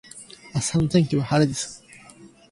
[0.55, 1.83] 明日の天気は晴れです。